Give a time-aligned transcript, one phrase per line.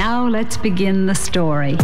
[0.00, 1.76] Now let's begin the story.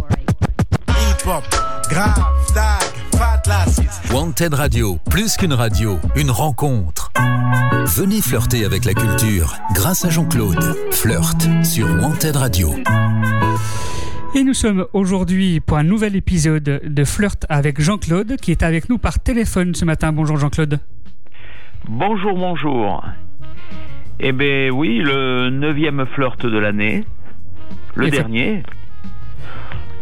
[4.11, 7.13] Wanted Radio, plus qu'une radio, une rencontre.
[7.85, 10.65] Venez flirter avec la culture grâce à Jean-Claude.
[10.93, 12.71] Flirt sur Wanted Radio.
[14.35, 18.89] Et nous sommes aujourd'hui pour un nouvel épisode de Flirt avec Jean-Claude qui est avec
[18.89, 20.13] nous par téléphone ce matin.
[20.13, 20.81] Bonjour Jean-Claude.
[21.87, 23.05] Bonjour, bonjour.
[24.19, 27.05] Eh bien oui, le neuvième flirt de l'année,
[27.97, 28.63] le dernier.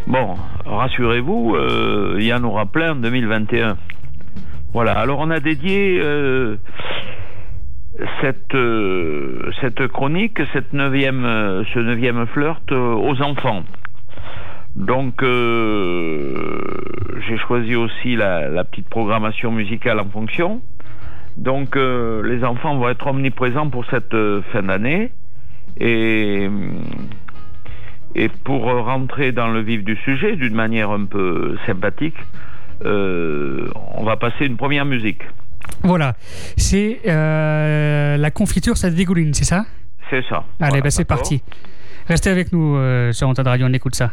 [0.07, 3.77] Bon, rassurez-vous, euh, il y en aura plein en 2021.
[4.73, 6.57] Voilà, alors on a dédié euh,
[8.21, 13.63] cette, euh, cette chronique, cette neuvième, ce neuvième flirt aux enfants.
[14.77, 16.61] Donc, euh,
[17.29, 20.63] j'ai choisi aussi la, petite programmation musicale en fonction.
[21.37, 25.13] Donc, euh, les enfants vont être omniprésents pour cette euh, fin d'année.
[25.79, 26.49] Et,
[28.15, 32.17] et pour rentrer dans le vif du sujet d'une manière un peu sympathique,
[32.85, 35.23] on va passer une première musique.
[35.83, 36.15] Voilà,
[36.57, 39.65] c'est la confiture, ça dégouline, c'est ça?
[40.11, 40.45] C'est ça.
[40.61, 41.43] Allez, bah, c'est parti.
[42.07, 42.77] Restez avec nous
[43.13, 44.13] sur Antenne Radio, on écoute ça.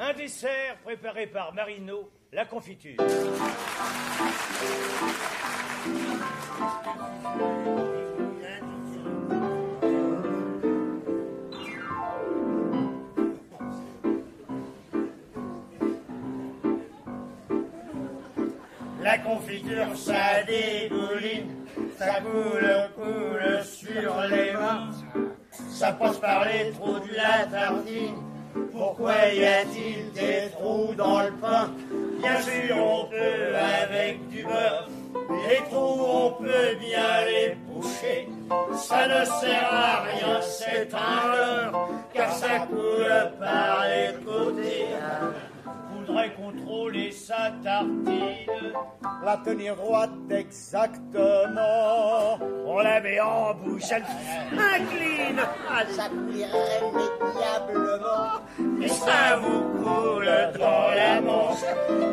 [0.00, 2.96] Un dessert préparé par Marino, la confiture.
[19.02, 21.66] La confiture, ça dégouline,
[21.98, 24.90] ça coule, coule sur les mains,
[25.70, 28.32] ça passe par les trous de la tartine
[28.70, 31.70] pourquoi y a-t-il des trous dans le pain?
[32.18, 34.88] Bien sûr, on peut avec du beurre.
[35.48, 38.28] Les trous, on peut bien les boucher.
[38.74, 41.72] Ça ne sert à rien, c'est un
[42.12, 44.86] car ça coule par les côtés
[46.04, 48.72] voudrait contrôler sa tartine.
[49.24, 50.88] La tenir droite exactement.
[52.66, 54.04] On la met en bouche, elle
[54.52, 55.40] incline.
[55.68, 56.48] Ah, coulirait
[57.36, 58.40] diablement.
[58.82, 61.64] Et ça vous coule dans la manche.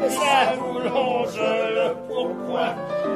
[0.05, 2.75] Et ça vous longe le pourpoint.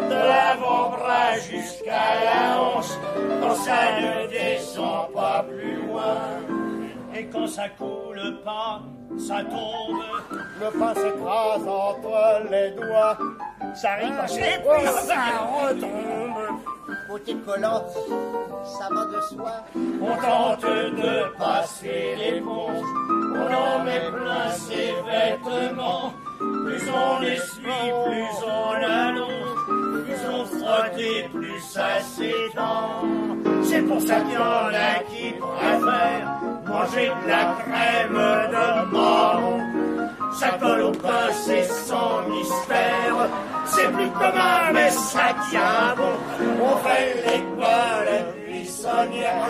[0.09, 2.94] De l'avant-bras jusqu'à la hanche.
[3.41, 6.17] Quand ça ne descend pas plus loin.
[7.16, 8.81] Et quand ça coule pas,
[9.18, 10.01] ça tombe.
[10.59, 13.18] Le pain s'écrase entre les doigts.
[13.75, 16.59] Ça ricoche et puis ça retombe.
[17.09, 17.84] Côté collant,
[18.66, 19.52] ça va de soi?
[20.02, 22.84] On tente de passer l'éponge.
[23.35, 26.13] On en met plein ses vêtements.
[26.38, 30.03] Plus on essuie, plus on allonge.
[30.06, 33.03] Plus on frotte plus ça s'étend.
[33.63, 38.22] C'est pour ça qu'il y en a qui préfèrent manger de la crème
[38.56, 39.59] de mort.
[40.88, 43.29] Au pain, c'est sans mystère.
[43.66, 46.16] C'est plus commun, mais ça tient bon.
[46.61, 48.13] On fait l'école
[48.45, 49.47] buissonnière.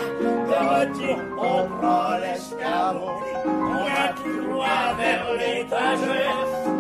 [0.50, 3.12] De retour, on prend l'escabeau.
[3.46, 6.40] On va tout droit vers l'étagère.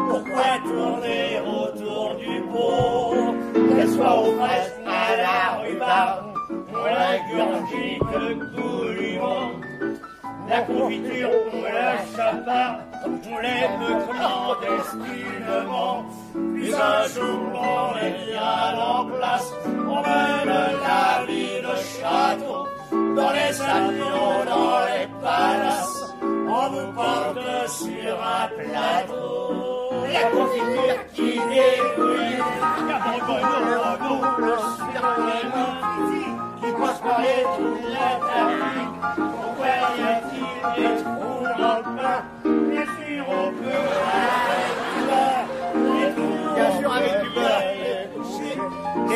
[0.10, 3.36] Pourquoi tourner autour du pot?
[3.76, 6.34] Qu'elle soit au fraises à la rhubarbe
[6.76, 8.00] on la gurgite
[8.56, 9.73] goulûment.
[10.50, 16.06] La confiture, on la chaparde, on l'aime clandestinement.
[16.56, 23.32] Puis un jour, on est bien en place, on mène la vie de château, dans
[23.32, 29.32] les avions, dans les palaces, on vous porte sur un plateau.
[30.12, 31.40] La confiture qui
[34.04, 35.78] on boule sur les mains
[36.62, 39.33] qui passe par les trous de la.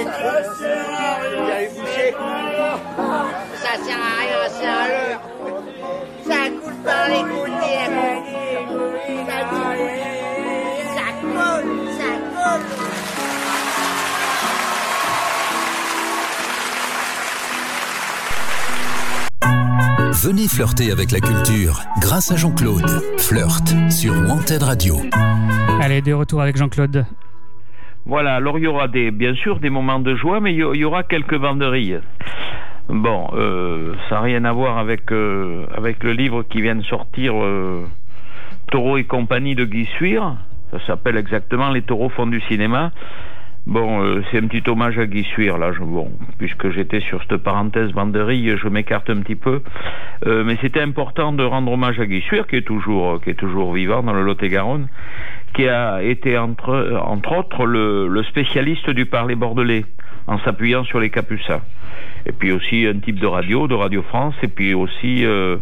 [0.03, 1.67] Ça sert à rien.
[4.49, 5.21] C'est un leurre.
[6.27, 7.83] Ça coule par les côtés.
[10.95, 11.67] Ça coule,
[11.97, 12.96] ça coule.
[20.23, 22.89] Venez flirter avec la culture grâce à Jean-Claude.
[23.19, 24.95] Flirt sur Wanted Radio.
[25.79, 27.05] Allez, de retour avec Jean-Claude.
[28.07, 30.83] Voilà, alors il y aura des, bien sûr des moments de joie, mais il y
[30.83, 31.99] aura quelques banderilles.
[32.89, 36.83] Bon, euh, ça n'a rien à voir avec, euh, avec le livre qui vient de
[36.85, 37.85] sortir, euh,
[38.71, 40.35] Taureau et compagnie de Guy Suire.
[40.71, 42.91] Ça s'appelle exactement Les taureaux font du cinéma.
[43.67, 45.73] Bon, euh, c'est un petit hommage à Guy Suir, là.
[45.73, 49.61] Je, bon, puisque j'étais sur cette parenthèse banderille, je m'écarte un petit peu.
[50.25, 53.33] Euh, mais c'était important de rendre hommage à Guy Suir, qui est toujours, qui est
[53.33, 54.87] toujours vivant dans le Lot-et-Garonne,
[55.53, 59.83] qui a été entre, entre autres le, spécialiste du parler bordelais,
[60.27, 61.61] en s'appuyant sur les capucins.
[62.25, 65.57] Et puis aussi un type de radio, de Radio France, et puis aussi euh,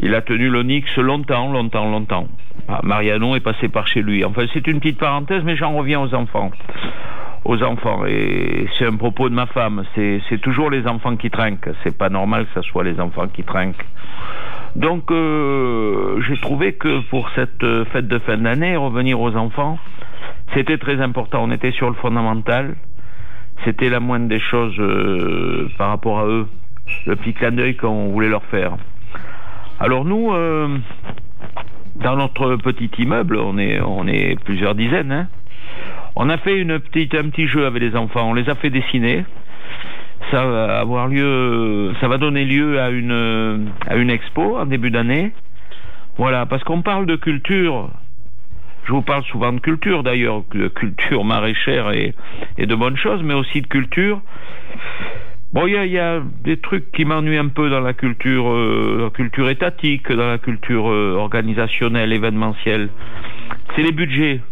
[0.00, 2.26] il a tenu l'Onyx longtemps, longtemps, longtemps.
[2.68, 4.24] Ah, Mariano est passé par chez lui.
[4.24, 6.50] Enfin, c'est une petite parenthèse, mais j'en reviens aux enfants.
[7.44, 8.04] Aux enfants.
[8.06, 9.84] Et c'est un propos de ma femme.
[9.94, 11.68] C'est toujours les enfants qui trinquent.
[11.84, 13.84] C'est pas normal que ce soit les enfants qui trinquent.
[14.74, 19.78] Donc, euh, j'ai trouvé que pour cette fête de fin d'année, revenir aux enfants,
[20.54, 21.44] c'était très important.
[21.44, 22.74] On était sur le fondamental.
[23.64, 26.46] C'était la moindre des choses euh, par rapport à eux.
[27.06, 28.76] Le petit clin d'œil qu'on voulait leur faire.
[29.80, 30.78] Alors nous, euh,
[32.02, 35.12] dans notre petit immeuble, on est, on est plusieurs dizaines.
[35.12, 35.28] hein.
[36.14, 38.30] On a fait une petite, un petit jeu avec les enfants.
[38.30, 39.24] On les a fait dessiner.
[40.30, 44.90] Ça va avoir lieu, ça va donner lieu à une, à une expo en début
[44.90, 45.32] d'année.
[46.16, 47.90] Voilà, parce qu'on parle de culture.
[48.84, 52.14] Je vous parle souvent de culture d'ailleurs, de culture maraîchère et,
[52.56, 54.20] et de bonnes choses, mais aussi de culture.
[55.56, 59.04] Bon, il y y a des trucs qui m'ennuient un peu dans la culture, euh,
[59.04, 62.90] la culture étatique, dans la culture euh, organisationnelle, événementielle.
[63.74, 64.42] C'est les budgets.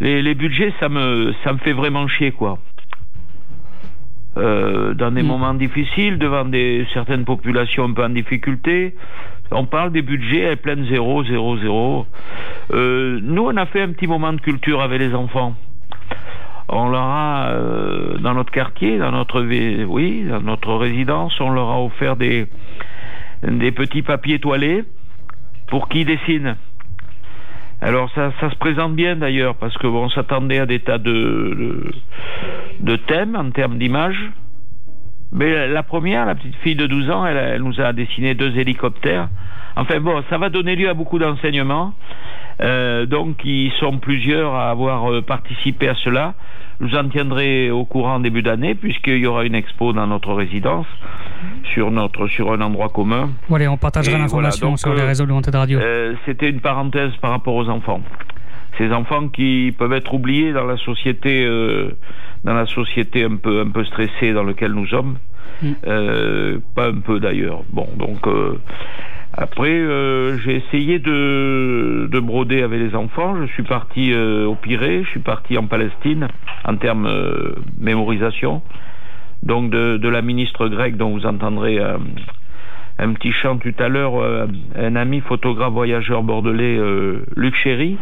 [0.00, 2.58] Les, les budgets, ça me, ça me fait vraiment chier, quoi.
[4.38, 5.26] Euh, dans des Mm.
[5.26, 8.94] moments difficiles, devant des, certaines populations un peu en difficulté,
[9.50, 12.06] on parle des budgets à plein zéro, zéro, zéro.
[12.72, 15.54] Euh, nous, on a fait un petit moment de culture avec les enfants.
[16.76, 17.54] On leur a,
[18.20, 19.42] dans notre quartier, dans notre,
[19.84, 22.46] oui, dans notre résidence, on leur a offert des,
[23.42, 24.84] des petits papiers toilés
[25.68, 26.56] pour qu'ils dessinent.
[27.80, 30.98] Alors ça, ça se présente bien d'ailleurs parce que bon, on s'attendait à des tas
[30.98, 31.92] de,
[32.80, 34.30] de, thèmes en termes d'images.
[35.32, 38.56] Mais la première, la petite fille de 12 ans, elle, elle nous a dessiné deux
[38.56, 39.28] hélicoptères.
[39.76, 41.92] Enfin bon, ça va donner lieu à beaucoup d'enseignements.
[42.62, 46.34] Euh, donc ils sont plusieurs à avoir euh, participé à cela.
[46.80, 50.32] Je vous en tiendrai au courant début d'année puisqu'il y aura une expo dans notre
[50.32, 50.86] résidence
[51.72, 53.30] sur notre sur un endroit commun.
[53.48, 55.78] Voilà, on partagera l'information voilà, sur les euh, réseaux de Wanted Radio.
[55.78, 58.00] Euh, C'était une parenthèse par rapport aux enfants.
[58.78, 61.96] Ces enfants qui peuvent être oubliés dans la société, euh,
[62.42, 65.18] dans la société un peu un peu stressée dans laquelle nous sommes.
[65.62, 65.72] Mm.
[66.74, 67.62] Pas un peu d'ailleurs.
[67.70, 68.26] Bon, donc
[69.36, 73.36] après euh, j'ai essayé de, de broder avec les enfants.
[73.40, 76.28] Je suis parti euh, au Pirée, je suis parti en Palestine
[76.64, 78.62] en termes euh, mémorisation.
[79.42, 84.14] Donc de, la ministre grecque dont vous entendrez un petit chant tout à l'heure,
[84.74, 86.80] un ami photographe voyageur bordelais,
[87.36, 87.98] Luc Chéry,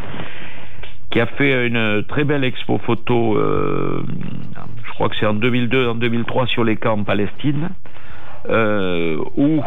[1.10, 5.96] qui a fait une très belle expo photo, je crois que c'est en 2002, en
[5.96, 7.70] 2003 sur les camps en Palestine,
[8.48, 9.64] où,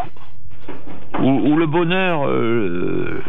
[1.22, 3.22] où, le bonheur, euh,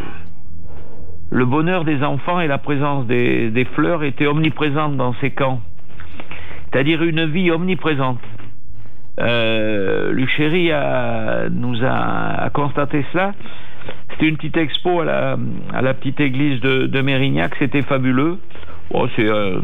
[1.30, 5.60] le bonheur des enfants et la présence des, fleurs étaient omniprésentes dans ces camps.
[6.70, 8.20] C'est-à-dire une vie omniprésente.
[9.20, 13.32] Euh, Luc Chéry a, nous a, constaté cela.
[14.10, 15.04] C'était une petite expo à
[15.82, 18.38] la, petite église de, Mérignac, c'était fabuleux.
[18.90, 19.60] Bon, c'est euh,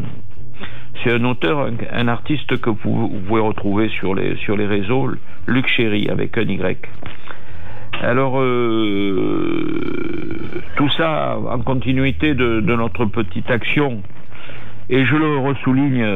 [1.06, 5.10] un auteur, un, artiste que vous, vous pouvez retrouver sur les, sur les réseaux,
[5.46, 6.88] Luc Chéry avec un Y.
[8.02, 9.14] Alors, euh,
[10.76, 14.02] tout ça en continuité de, notre petite action,
[14.90, 16.06] et je le ressouligne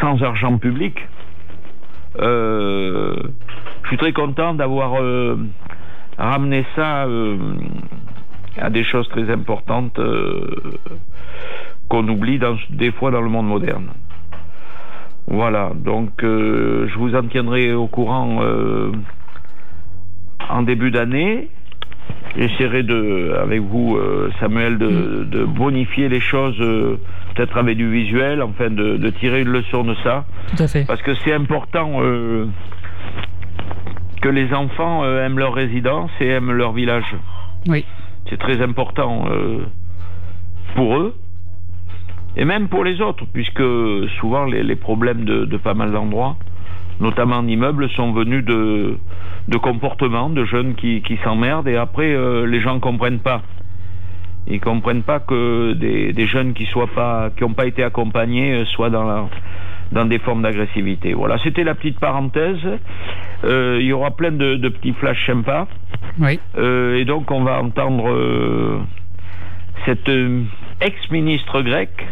[0.00, 0.96] sans argent public,
[2.20, 3.16] euh,
[3.82, 5.36] je suis très content d'avoir euh,
[6.18, 7.06] ramené ça
[8.58, 9.98] à des choses très importantes
[11.88, 13.88] qu'on oublie dans- des fois dans le monde moderne.
[15.26, 18.40] Voilà, donc je vous en tiendrai au courant
[20.50, 21.48] en début d'année.
[22.36, 26.98] J'essaierai de, avec vous, euh, Samuel, de, de bonifier les choses, euh,
[27.34, 30.24] peut-être avec du visuel, enfin de, de tirer une leçon de ça.
[30.48, 30.84] Tout à fait.
[30.84, 32.46] Parce que c'est important euh,
[34.20, 37.14] que les enfants aiment leur résidence et aiment leur village.
[37.68, 37.84] Oui.
[38.28, 39.26] C'est très important
[40.74, 41.14] pour eux
[42.36, 43.62] et même pour les autres, puisque
[44.18, 46.36] souvent les, les problèmes de, de pas mal d'endroits,
[47.00, 48.98] notamment en immeuble, sont venus de,
[49.48, 53.42] de comportements de jeunes qui, qui s'emmerdent et après euh, les gens comprennent pas.
[54.46, 58.52] Ils comprennent pas que des, des jeunes qui soient pas, qui n'ont pas été accompagnés
[58.52, 59.26] euh, soient dans la,
[59.92, 61.14] dans des formes d'agressivité.
[61.14, 62.60] Voilà, c'était la petite parenthèse.
[63.44, 65.66] Euh, il y aura plein de, de petits flashs sympas.
[66.18, 66.38] Oui.
[66.58, 68.80] Euh, et donc on va entendre euh,
[69.86, 70.10] cette
[70.80, 72.06] ex-ministre grecque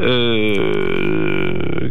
[0.00, 1.90] euh,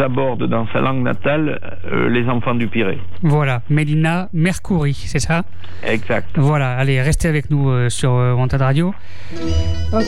[0.00, 2.98] aborde dans sa langue natale euh, les enfants du Pirée.
[3.22, 5.42] Voilà, Mélina Mercouri, c'est ça?
[5.86, 6.28] Exact.
[6.36, 8.94] Voilà, allez, restez avec nous euh, sur Wanted Radio.
[9.92, 10.02] Hop.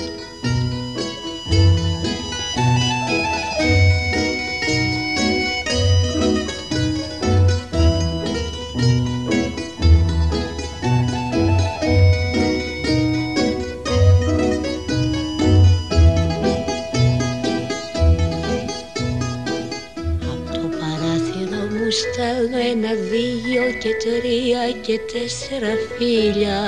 [22.47, 26.61] Στέλνω ένα, δύο και τρία και τέσσερα φίλια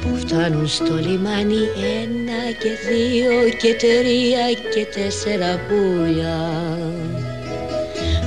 [0.00, 1.64] που φτάνουν στο λιμάνι.
[2.02, 6.40] Ένα και δύο και τρία και τέσσερα πουλιά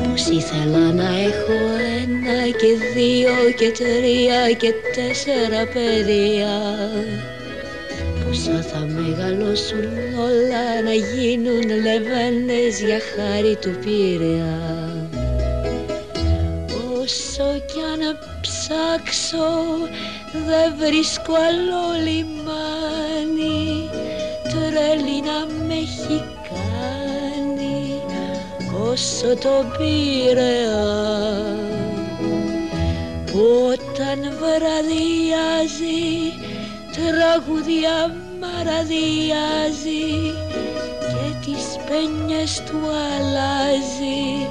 [0.04, 1.58] Πως ήθελα να έχω.
[2.04, 6.58] Ένα και δύο και τρία και τέσσερα παιδιά
[8.26, 14.95] Πόσο θα μεγαλώσουν όλα να γίνουν λεβένες για χάρη του Πειραιά
[18.68, 19.50] ψάξω
[20.48, 23.90] δεν βρίσκω άλλο λιμάνι.
[24.44, 28.02] Τρέλη να με έχει κάνει
[28.92, 30.96] όσο το Πειραιά
[33.26, 33.42] που
[33.72, 36.06] όταν βραδιάζει
[36.96, 40.08] τραγουδιά μαραδιάζει
[41.00, 44.48] και τις πένιες του αλλάζει.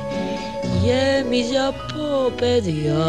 [0.84, 1.93] Γέμιζε από
[2.36, 3.04] παιδιά.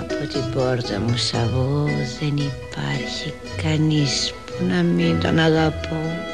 [0.00, 1.84] Από την πόρτα μου σαβώ
[2.20, 6.26] δεν υπάρχει κανείς που να μην τον αγαπώ.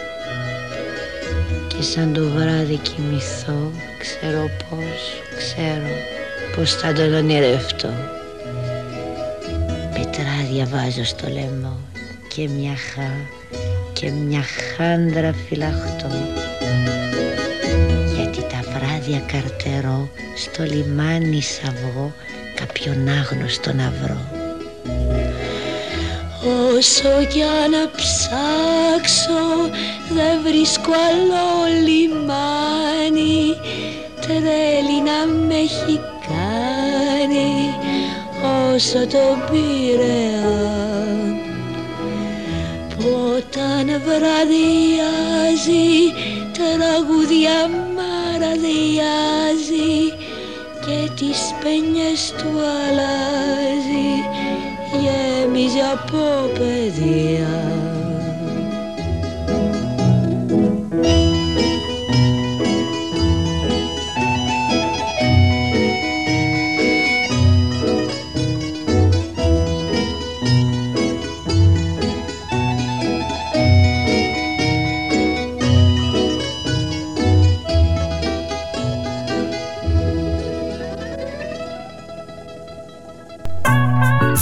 [1.68, 5.90] Και σαν το βράδυ κοιμηθώ ξέρω πως, ξέρω
[6.56, 7.90] πως θα τον ονειρευτώ.
[9.94, 11.78] Πετράδια βάζω στο λαιμό
[12.28, 13.10] και μια χά
[13.92, 14.42] και μια
[14.76, 16.10] χάντρα φυλαχτώ.
[18.14, 22.12] Γιατί τα βράδια καρτερώ στο λιμάνι σαβώ
[22.54, 24.33] κάποιον άγνωστο να βρω
[26.46, 29.70] Όσο κι αν ψάξω
[30.08, 33.56] δεν βρίσκω άλλο λιμάνι.
[34.20, 37.74] Τρέλη να με έχει κάνει
[38.74, 40.74] όσο το Πειραιά
[42.88, 45.84] που όταν βραδιάζει
[46.52, 48.92] τραγουδιά μαραδιάζει
[50.86, 53.63] και τις πένιες του αλλάζει
[55.64, 57.83] αρχίζει από παιδεία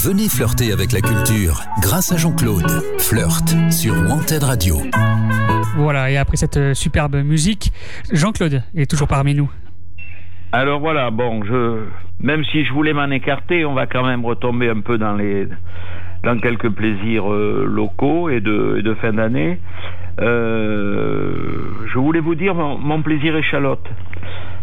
[0.05, 2.67] Venez flirter avec la culture grâce à Jean-Claude.
[2.99, 4.79] Flirt sur Wanted Radio.
[5.77, 7.71] Voilà, et après cette euh, superbe musique,
[8.13, 9.49] Jean-Claude est toujours parmi nous.
[10.51, 11.85] Alors voilà, bon, je,
[12.19, 15.47] même si je voulais m'en écarter, on va quand même retomber un peu dans les,
[16.25, 19.61] dans quelques plaisirs euh, locaux et de, et de fin d'année.
[20.21, 23.87] Euh, je voulais vous dire mon, mon plaisir échalote.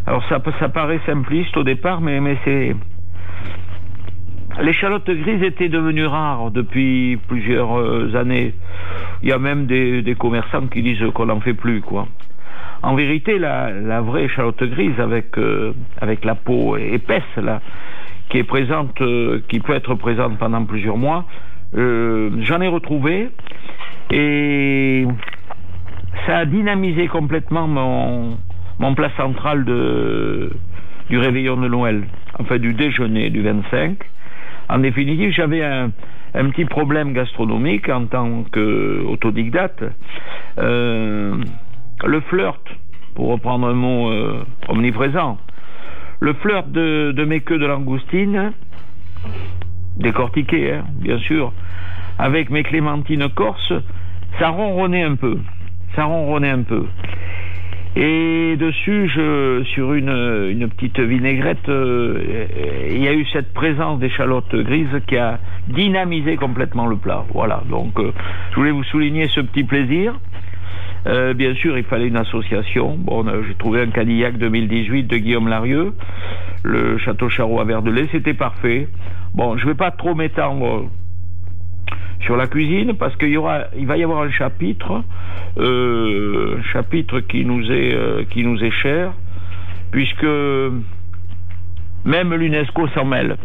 [0.05, 2.75] Alors ça, ça paraît simpliste au départ, mais, mais c'est
[4.61, 8.53] L'échalote grise était devenue rare depuis plusieurs euh, années.
[9.23, 12.07] Il y a même des, commerçants qui disent qu'on n'en fait plus, quoi.
[12.81, 17.61] En vérité, la, vraie échalote grise avec, euh, avec la peau épaisse, là,
[18.29, 21.25] qui est présente, euh, qui peut être présente pendant plusieurs mois,
[21.73, 23.29] j'en ai retrouvé
[24.11, 25.05] et
[26.25, 28.37] ça a dynamisé complètement mon,
[28.79, 32.07] mon plat central du réveillon de Noël,
[32.39, 33.99] enfin du déjeuner du 25.
[34.69, 35.89] En définitive, j'avais un,
[36.51, 39.83] petit problème gastronomique en tant qu'autodidacte.
[40.59, 41.35] Euh,
[42.05, 42.61] le flirt,
[43.15, 45.39] pour reprendre un mot euh, omniprésent,
[46.19, 48.51] le flirt de, de mes queues de langoustine,
[49.97, 51.51] décortiquées, hein, bien sûr,
[52.19, 53.73] avec mes clémentines corses,
[54.37, 55.39] ça ronronnait un peu.
[55.95, 56.85] Ça ronronnait un peu.
[57.95, 60.09] Et dessus, je, sur une,
[60.51, 62.45] une petite vinaigrette, euh,
[62.89, 67.25] il y a eu cette présence d'échalotes grises qui a, dynamiser complètement le plat.
[67.33, 68.11] Voilà, donc euh,
[68.51, 70.19] je voulais vous souligner ce petit plaisir.
[71.07, 72.95] Euh, bien sûr, il fallait une association.
[72.97, 75.93] Bon, euh, j'ai trouvé un Cadillac 2018 de Guillaume Larieux,
[76.63, 78.87] le Château Charroux à Verdelais, c'était parfait.
[79.33, 80.89] Bon, je vais pas trop m'étendre
[82.21, 85.03] sur la cuisine parce qu'il y aura, il va y avoir un chapitre,
[85.57, 89.13] euh, un chapitre qui nous est, euh, qui nous est cher,
[89.91, 90.25] puisque
[92.05, 93.37] même l'UNESCO s'en mêle.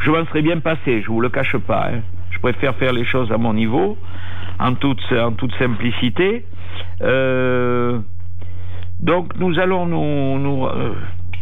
[0.00, 1.88] Je m'en serais bien passé, je vous le cache pas.
[1.92, 2.00] hein.
[2.30, 3.98] Je préfère faire les choses à mon niveau,
[4.60, 6.44] en toute, en toute simplicité.
[7.02, 7.98] Euh,
[9.00, 10.68] donc nous allons nous, nous,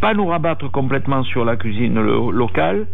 [0.01, 2.87] pas nous rabattre complètement sur la cuisine lo- locale,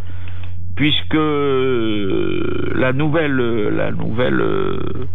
[0.75, 5.07] puisque euh, la nouvelle, euh, euh,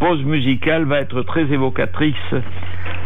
[0.00, 2.14] pause musicale va être très évocatrice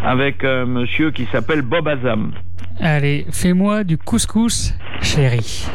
[0.05, 2.33] avec un monsieur qui s'appelle Bob Azam.
[2.81, 5.67] Allez, fais-moi du couscous, chérie.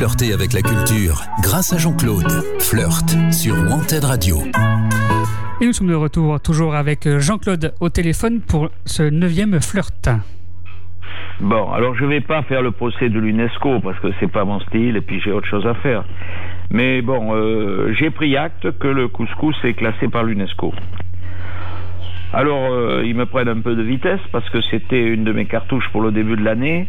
[0.00, 2.32] Flirter avec la culture grâce à Jean-Claude.
[2.58, 4.38] Flirt sur Wanted Radio.
[5.60, 10.08] Et nous sommes de retour toujours avec Jean-Claude au téléphone pour ce neuvième flirt.
[11.40, 14.60] Bon, alors je vais pas faire le procès de l'UNESCO parce que c'est pas mon
[14.60, 16.06] style et puis j'ai autre chose à faire.
[16.70, 20.72] Mais bon, euh, j'ai pris acte que le couscous est classé par l'UNESCO.
[22.32, 25.44] Alors, euh, ils me prennent un peu de vitesse parce que c'était une de mes
[25.44, 26.88] cartouches pour le début de l'année.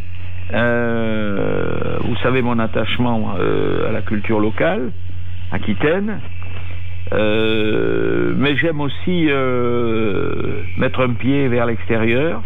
[0.54, 4.92] Euh, vous savez mon attachement euh, à la culture locale,
[5.52, 6.20] aquitaine.
[7.14, 12.42] Euh, mais j'aime aussi euh, mettre un pied vers l'extérieur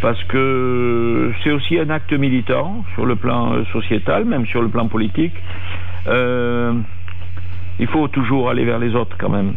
[0.00, 4.68] parce que c'est aussi un acte militant sur le plan euh, sociétal, même sur le
[4.68, 5.34] plan politique.
[7.78, 9.54] Il faut toujours aller vers les autres quand même.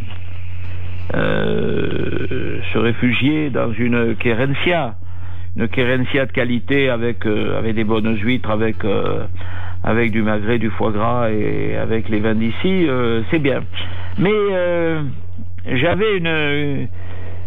[1.13, 4.95] Se réfugier dans une querencia,
[5.55, 9.25] une querencia de qualité avec, euh, avec des bonnes huîtres, avec, euh,
[9.83, 13.63] avec du magret, du foie gras et avec les vins d'ici, euh, c'est bien.
[14.17, 14.31] Mais
[15.65, 16.87] j'avais une,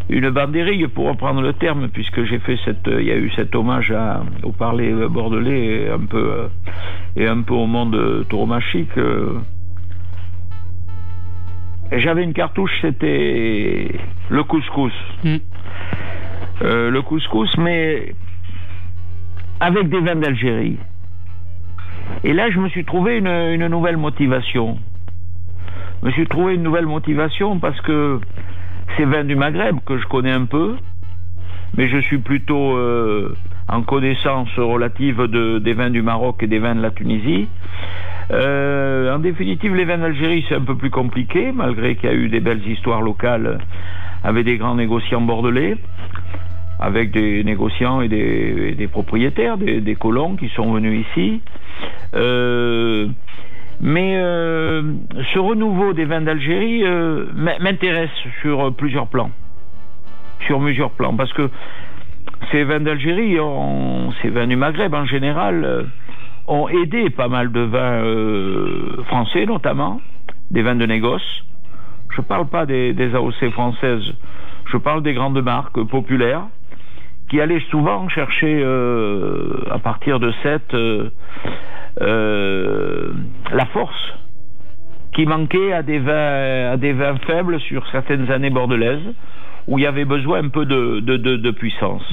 [0.09, 3.93] une pour reprendre le terme, puisque j'ai fait cette, il y a eu cet hommage
[4.43, 6.49] au parler bordelais et un peu,
[7.17, 8.99] et un peu au monde tauromachique.
[11.95, 13.91] J'avais une cartouche, c'était
[14.31, 14.95] le couscous.
[15.25, 15.37] Mm.
[16.63, 18.15] Euh, le couscous, mais
[19.59, 20.79] avec des vins d'Algérie.
[22.23, 24.79] Et là, je me suis trouvé une, nouvelle motivation.
[26.01, 28.21] Je me suis trouvé une nouvelle motivation parce que
[28.97, 30.77] ces vins du Maghreb que je connais un peu,
[31.77, 33.35] mais je suis plutôt euh,
[33.69, 37.49] en connaissance relative de, des vins du Maroc et des vins de la Tunisie.
[38.31, 42.15] Euh, en définitive, les vins d'Algérie, c'est un peu plus compliqué, malgré qu'il y a
[42.15, 43.59] eu des belles histoires locales
[44.23, 45.77] avec des grands négociants bordelais.
[46.83, 51.41] Avec des négociants et des, et des propriétaires, des, des colons qui sont venus ici.
[52.15, 53.07] Euh,
[53.81, 54.83] mais euh,
[55.33, 57.27] ce renouveau des vins d'Algérie euh,
[57.61, 59.31] m'intéresse sur euh, plusieurs plans.
[60.47, 61.15] Sur plusieurs plans.
[61.17, 61.49] Parce que
[62.51, 63.37] ces vins d'Algérie,
[64.21, 65.83] ces vins du Maghreb en général, euh,
[66.49, 70.01] ont aidé pas mal de vins euh, français notamment,
[70.51, 71.45] des vins de négoce.
[72.11, 74.13] Je ne parle pas des, des AOC françaises,
[74.71, 76.43] je parle des grandes marques populaires
[77.33, 81.09] qui allaient souvent chercher euh, à partir de cette euh,
[82.03, 83.11] euh,
[83.51, 84.13] la force
[85.15, 89.15] qui manquait à des vins à des vins faibles sur certaines années bordelaises
[89.67, 92.05] où il y avait besoin un peu de, de, de- de puissance.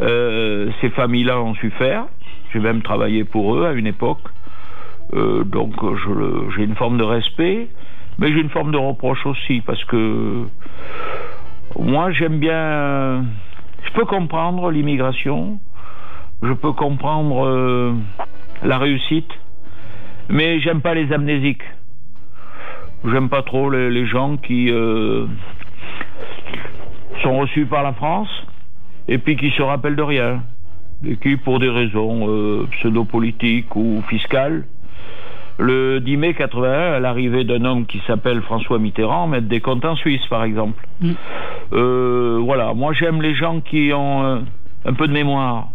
[0.00, 2.06] Euh, ces familles-là ont su faire.
[2.52, 4.22] J'ai même travaillé pour eux à une époque.
[5.12, 5.74] Donc
[6.56, 7.68] j'ai une forme de respect,
[8.18, 10.44] mais j'ai une forme de reproche aussi parce que
[11.78, 13.24] moi j'aime bien.
[13.88, 15.58] Je peux comprendre l'immigration,
[16.42, 17.94] je peux comprendre euh,
[18.62, 19.30] la réussite,
[20.28, 21.62] mais j'aime pas les amnésiques.
[23.04, 25.26] J'aime pas trop les, gens qui euh,
[27.22, 28.28] sont reçus par la France
[29.06, 30.42] et puis qui se rappellent de rien
[31.06, 34.64] et qui, pour des raisons euh, pseudo-politiques ou fiscales,
[35.58, 39.84] le 10 mai 81, à l'arrivée d'un homme qui s'appelle François Mitterrand, mettent des comptes
[39.84, 40.86] en Suisse, par exemple.
[41.00, 41.12] Mm.
[41.72, 44.38] Euh, voilà, moi j'aime les gens qui ont euh,
[44.84, 45.68] un peu de mémoire.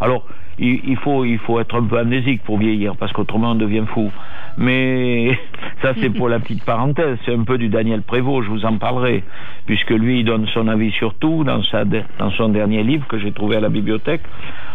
[0.00, 0.26] Alors,
[0.58, 3.84] il, il faut, il faut être un peu amnésique pour vieillir, parce qu'autrement on devient
[3.86, 4.10] fou.
[4.58, 5.38] Mais
[5.82, 7.18] ça, c'est pour la petite parenthèse.
[7.24, 9.22] C'est un peu du Daniel Prévost, je vous en parlerai,
[9.66, 13.18] puisque lui, il donne son avis sur tout dans, sa, dans son dernier livre que
[13.18, 14.22] j'ai trouvé à la bibliothèque.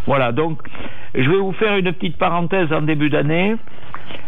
[0.06, 0.60] Voilà, donc,
[1.13, 3.56] je vais vous faire une petite parenthèse en début d'année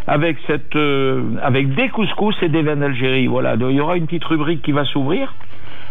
[0.07, 3.27] avec cette, euh, avec des couscous et des vins d'Algérie.
[3.27, 5.33] Voilà, donc il y aura une petite rubrique qui va s'ouvrir.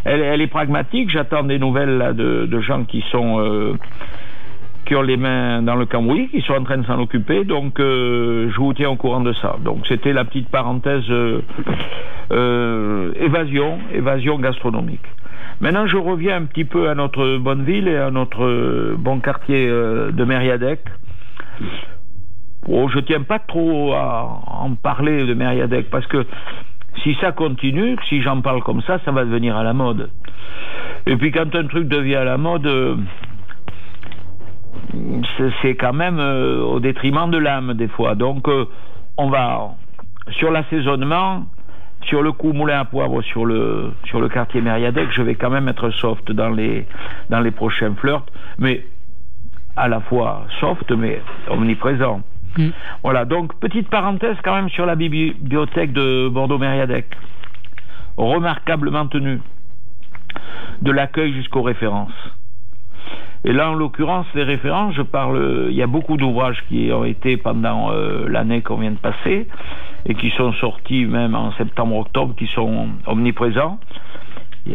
[0.08, 1.10] Elle, est pragmatique.
[1.10, 3.74] J'attends des nouvelles là, de, gens qui sont euh,
[4.86, 7.44] qui ont les mains dans le cambouis, qui sont en train de s'en occuper.
[7.44, 9.56] Donc, euh, je vous tiens au courant de ça.
[9.62, 11.04] Donc, c'était la petite parenthèse
[12.30, 15.04] euh, évasion, évasion gastronomique.
[15.60, 19.66] Maintenant, je reviens un petit peu à notre bonne ville et à notre bon quartier
[19.66, 20.80] de Mériadec.
[22.66, 26.24] Oh, je tiens pas trop à en parler de Mériadec parce que
[27.02, 30.10] si ça continue, si j'en parle comme ça, ça va devenir à la mode.
[31.06, 32.96] Et puis quand un truc devient à la mode, euh,
[35.62, 38.14] c'est- quand même euh, au détriment de l'âme des fois.
[38.14, 38.66] Donc euh,
[39.16, 39.70] on va
[40.32, 41.46] sur l'assaisonnement,
[42.02, 45.50] sur le coup moulin à poivre, sur le sur le quartier Mériadec, je vais quand
[45.50, 46.86] même être soft dans les
[47.30, 48.26] dans les prochains flirts,
[48.58, 48.84] mais
[49.76, 52.20] à la fois soft mais omniprésent.
[52.56, 52.68] Mm.
[53.02, 57.06] Voilà, donc petite parenthèse quand même sur la bibliothèque de Bordeaux-Mériadec.
[58.16, 59.40] Remarquablement tenue.
[60.82, 62.12] De l'accueil jusqu'aux références.
[63.44, 67.04] Et là, en l'occurrence, les références, je parle, il y a beaucoup d'ouvrages qui ont
[67.04, 69.46] été pendant euh, l'année qu'on vient de passer
[70.06, 73.78] et qui sont sortis même en septembre-octobre, qui sont omniprésents.
[74.66, 74.72] Il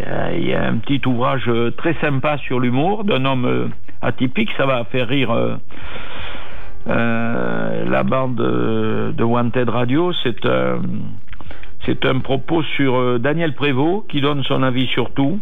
[0.47, 3.67] y, a, un petit ouvrage euh, très sympa sur l'humour d'un homme euh,
[4.01, 5.29] atypique, ça va faire rire
[6.87, 10.11] euh, la bande de Wanted Radio.
[10.23, 10.81] C'est un,
[11.85, 15.39] c'est un propos sur euh, Daniel Prévost qui donne son avis sur tout.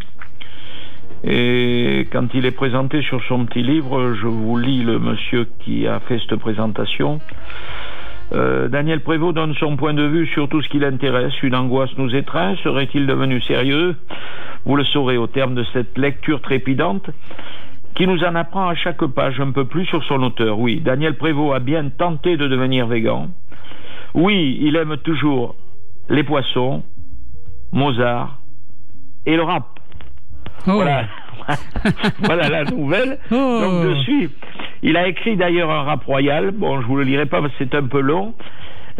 [1.24, 5.88] Et quand il est présenté sur son petit livre, je vous lis le monsieur qui
[5.88, 7.20] a fait cette présentation.
[8.34, 11.34] Euh, Daniel Prévost donne son point de vue sur tout ce qui l'intéresse.
[11.44, 12.56] Une angoisse nous étreint.
[12.64, 13.96] Serait-il devenu sérieux?
[14.66, 17.10] Vous le saurez au terme de cette lecture trépidante
[18.02, 20.58] qui nous en apprend à chaque page un peu plus sur son auteur.
[20.58, 23.28] Oui, Daniel Prévost a bien tenté de devenir végan.
[24.16, 25.56] Oui, il aime toujours
[26.10, 26.82] les poissons,
[27.72, 28.40] Mozart
[29.28, 29.66] et le rap.
[30.66, 30.72] Oh.
[30.72, 31.06] Voilà.
[32.24, 33.20] voilà la nouvelle.
[33.30, 33.36] Oh.
[33.36, 34.30] Donc je suis.
[34.82, 36.50] Il a écrit d'ailleurs un rap royal.
[36.50, 38.34] Bon, je vous le lirai pas parce que c'est un peu long.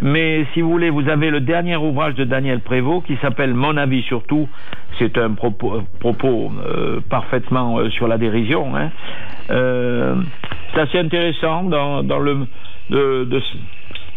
[0.00, 3.76] Mais si vous voulez, vous avez le dernier ouvrage de Daniel Prévost qui s'appelle Mon
[3.76, 4.48] avis sur tout.
[4.98, 8.74] C'est un propos, euh, propos euh, parfaitement euh, sur la dérision.
[8.76, 8.90] Hein.
[9.50, 10.14] Euh,
[10.74, 12.46] c'est assez intéressant dans, dans le
[12.90, 13.40] de, de,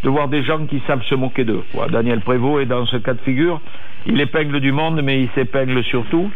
[0.03, 1.63] de voir des gens qui savent se moquer d'eux.
[1.73, 1.87] quoi.
[1.87, 3.61] Daniel Prévost est dans ce cas de figure.
[4.07, 6.29] Il épingle du monde, mais il s'épingle surtout.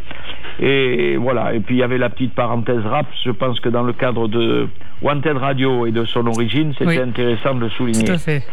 [0.59, 1.53] Et voilà.
[1.53, 3.05] Et puis il y avait la petite parenthèse rap.
[3.23, 4.67] Je pense que dans le cadre de
[5.01, 6.99] Wanted Radio et de son origine, c'était Oui.
[6.99, 8.05] intéressant de le souligner.
[8.05, 8.43] Tout à fait.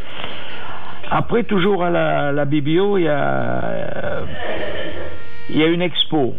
[1.10, 4.24] Après, toujours à la, la Biblio, il y a, euh,
[5.50, 6.34] y a une expo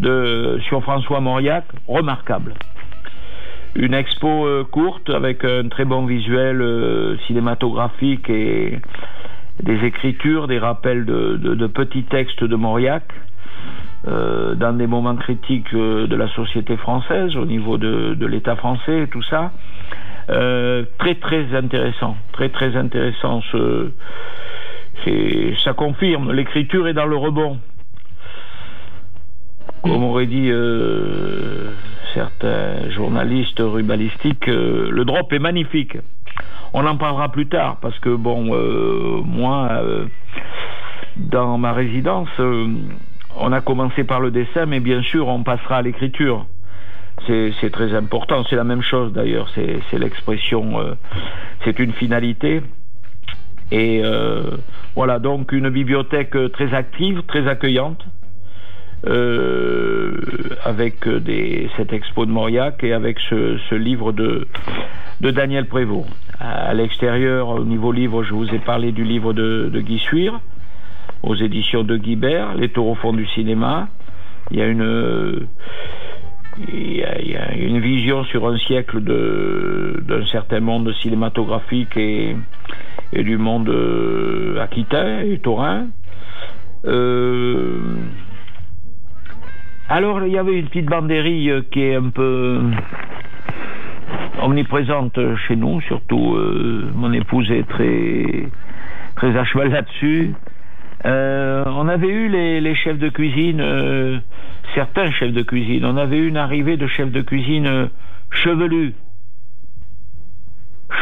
[0.00, 2.54] de, sur François Mauriac, remarquable.
[3.74, 8.78] Une expo euh, courte avec un très bon visuel euh, cinématographique et
[9.62, 13.04] des écritures, des rappels de, de- de petits textes de Mauriac.
[14.06, 19.08] euh, dans des moments critiques de la société française, au niveau de l'État français et
[19.08, 19.50] tout ça.
[20.30, 23.40] Euh, très très intéressant, très très intéressant.
[23.52, 23.90] Ce,
[25.64, 27.58] ça confirme, l'écriture est dans le rebond.
[29.82, 31.70] Comme aurait dit euh,
[32.12, 35.96] certains journalistes rubalistiques, euh, le drop est magnifique.
[36.74, 39.82] On en parlera plus tard parce que bon, euh, moi,
[41.16, 45.82] dans ma résidence, on a commencé par le dessin, mais bien sûr, on passera à
[45.82, 46.46] l'écriture.
[47.26, 48.44] C'est très important.
[48.48, 49.50] C'est la même chose d'ailleurs.
[49.54, 50.80] C'est l'expression.
[50.80, 50.94] euh,
[51.64, 52.62] c'est une finalité.
[53.70, 54.56] Et euh,
[54.94, 58.06] voilà, donc une bibliothèque très active, très accueillante,
[59.06, 60.16] euh,
[60.64, 64.48] avec des, cette expo de Mauriac et avec ce, ce livre de,
[65.20, 66.08] de Daniel Prévost.
[66.40, 70.40] À, l'extérieur, au niveau livre, je vous ai parlé du livre de, de Guy Suire,
[71.22, 73.88] aux éditions de Guibert, Les taureaux au fond du cinéma.
[74.50, 75.46] Il y a une,
[76.72, 77.04] il y
[77.36, 82.36] a, une vision sur un siècle d'un certain monde cinématographique et,
[83.12, 85.88] et du monde euh, aquitain et taurin.
[86.84, 87.78] Euh,
[89.88, 92.60] alors, il y avait une petite banderille euh, qui est un peu
[94.42, 96.36] omniprésente chez nous, surtout
[96.94, 98.48] mon épouse est très,
[99.16, 100.32] très à cheval là-dessus.
[101.04, 104.18] Euh, on avait eu les, les chefs de cuisine, euh,
[104.74, 107.86] certains chefs de cuisine, on avait eu une arrivée de chefs de cuisine euh,
[108.32, 108.94] chevelus,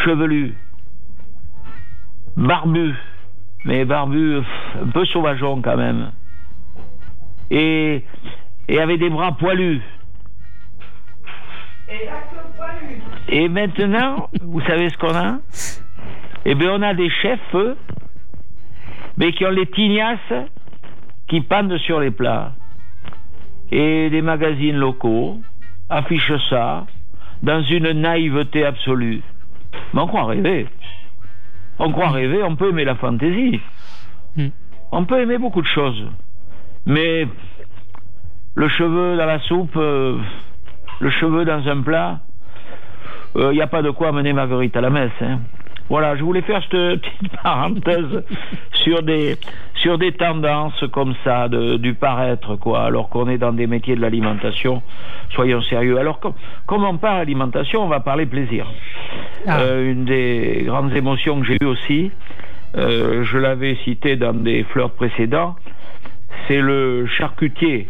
[0.05, 0.55] chevelus,
[2.37, 2.95] barbus,
[3.65, 4.43] mais barbus
[4.83, 6.13] un peu sauvageons quand même,
[7.51, 8.05] et,
[8.69, 9.81] et avait des bras poilus.
[13.29, 15.39] Et maintenant, vous savez ce qu'on a?
[16.45, 17.57] Eh bien, on a des chefs,
[19.17, 20.35] mais qui ont les tignasses
[21.29, 22.53] qui pendent sur les plats.
[23.73, 25.41] Et des magazines locaux
[25.89, 26.87] affichent ça
[27.43, 29.23] dans une naïveté absolue.
[29.93, 30.67] Mais on croit rêver.
[31.79, 33.61] On croit rêver, on peut aimer la fantaisie.
[34.37, 34.47] Mm.
[34.93, 36.07] On peut aimer beaucoup de choses.
[36.87, 37.27] Mais
[38.55, 40.19] le cheveu dans la soupe, euh,
[41.01, 42.21] le cheveu dans un plat,
[43.35, 45.11] il n'y a pas de quoi amener Marguerite à la messe.
[45.21, 45.41] hein.
[45.89, 48.25] Voilà, je voulais faire cette petite parenthèse
[48.73, 49.37] sur des
[49.77, 52.85] sur des tendances comme ça de, du paraître quoi.
[52.85, 54.83] Alors qu'on est dans des métiers de l'alimentation,
[55.31, 55.99] soyons sérieux.
[55.99, 56.33] Alors com-
[56.67, 58.67] comme on parle alimentation, on va parler plaisir.
[59.47, 59.61] Ah.
[59.61, 62.11] Euh, une des grandes émotions que j'ai eues aussi,
[62.77, 65.55] euh, je l'avais cité dans des fleurs précédents,
[66.49, 67.89] c'est le charcutier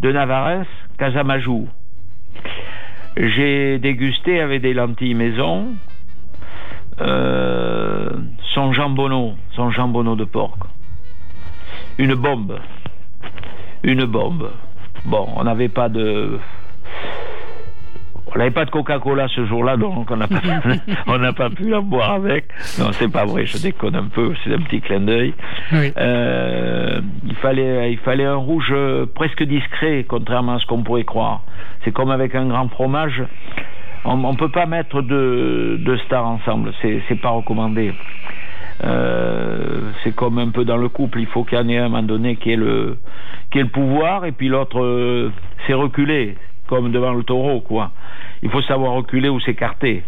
[0.00, 0.66] de Navarres,
[0.98, 1.68] Casamajou.
[3.16, 5.68] J'ai dégusté avec des lentilles maison
[7.00, 8.10] euh,
[8.54, 10.58] son jambonneau, son jambonneau de porc.
[11.98, 12.58] Une bombe.
[13.82, 14.50] Une bombe.
[15.04, 16.38] Bon, on n'avait pas de.
[18.34, 20.40] On n'avait pas de Coca-Cola ce jour-là, donc on n'a pas,
[21.06, 22.48] on n'a pas pu la boire avec.
[22.78, 25.32] Non, c'est pas vrai, je déconne un peu, c'est un petit clin d'œil.
[25.72, 25.92] Oui.
[25.96, 28.74] Euh, il fallait, il fallait un rouge
[29.14, 31.42] presque discret, contrairement à ce qu'on pourrait croire.
[31.84, 33.22] C'est comme avec un grand fromage.
[34.10, 37.92] On ne peut pas mettre deux, deux stars ensemble, c'est pas recommandé.
[38.82, 41.82] Euh, c'est comme un peu dans le couple, il faut qu'il y en ait un
[41.82, 42.96] à un moment donné qui ait le,
[43.50, 45.30] qui ait le pouvoir, et puis l'autre, euh,
[45.66, 46.36] c'est reculer,
[46.68, 47.90] comme devant le taureau, quoi.
[48.42, 50.02] Il faut savoir reculer ou s'écarter.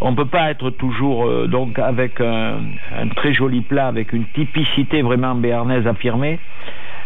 [0.00, 2.58] On ne peut pas être toujours euh, donc avec un,
[2.98, 6.40] un très joli plat, avec une typicité vraiment béarnaise affirmée,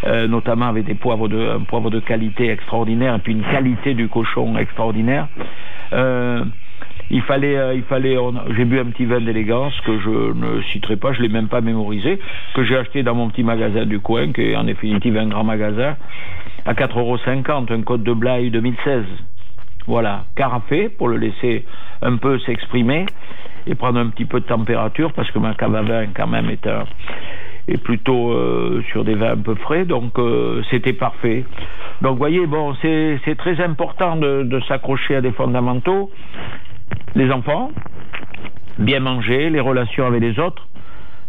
[0.07, 3.93] euh, notamment avec des poivres de, un poivre de qualité extraordinaire et puis une qualité
[3.93, 5.29] du cochon extraordinaire.
[5.95, 6.45] Euh,
[7.11, 8.17] il fallait, euh, il fallait.
[8.57, 11.61] J'ai bu un petit vin d'élégance que je ne citerai pas, je l'ai même pas
[11.61, 12.19] mémorisé,
[12.55, 15.45] que j'ai acheté dans mon petit magasin du coin, qui est en définitive un grand
[15.45, 15.97] magasin,
[16.67, 17.19] à 4,50 euros,
[17.71, 19.05] un code de Blaye 2016.
[19.87, 21.67] Voilà, carafé pour le laisser
[22.01, 23.05] un peu s'exprimer
[23.67, 26.85] et prendre un petit peu de température parce que ma vin quand même est un
[27.69, 31.45] est plutôt euh, sur des vins un peu frais, donc euh, c'était parfait.
[32.03, 36.11] Donc vous voyez, bon, c'est c'est très important de, de s'accrocher à des fondamentaux.
[37.15, 37.71] Les enfants,
[38.79, 40.67] bien manger, les relations avec les autres.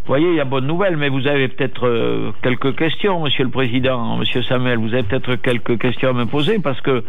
[0.05, 3.43] Vous voyez, il y a bonne nouvelle, mais vous avez peut-être euh, quelques questions, Monsieur
[3.43, 4.77] le Président, Monsieur Samuel.
[4.77, 7.03] Vous avez peut-être quelques questions à me poser parce que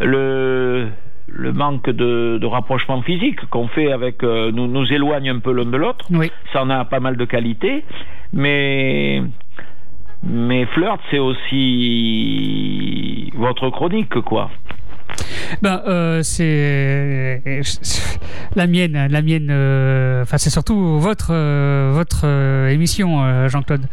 [0.00, 0.88] le,
[1.28, 5.52] le manque de, de rapprochement physique qu'on fait avec euh, nous, nous éloigne un peu
[5.52, 6.06] l'un de l'autre.
[6.10, 6.30] Oui.
[6.52, 7.84] Ça en a pas mal de qualités,
[8.32, 9.22] mais
[10.24, 14.50] mais flirt c'est aussi votre chronique quoi.
[15.60, 17.42] Ben, euh, c'est
[18.56, 19.48] la mienne, la mienne.
[19.50, 22.24] euh, Enfin, c'est surtout votre euh, votre
[22.70, 23.86] émission, Jean-Claude.